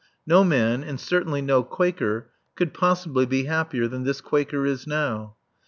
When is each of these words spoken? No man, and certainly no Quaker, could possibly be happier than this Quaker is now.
No 0.25 0.43
man, 0.43 0.83
and 0.83 0.99
certainly 0.99 1.43
no 1.43 1.61
Quaker, 1.61 2.31
could 2.55 2.73
possibly 2.73 3.27
be 3.27 3.43
happier 3.43 3.87
than 3.87 4.03
this 4.03 4.19
Quaker 4.19 4.65
is 4.65 4.87
now. 4.87 5.35